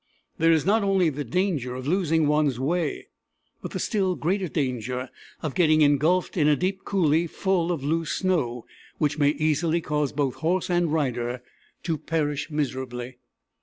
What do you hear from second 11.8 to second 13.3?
to perish miserably.